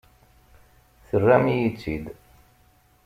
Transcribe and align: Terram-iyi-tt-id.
Terram-iyi-tt-id. 1.07 2.05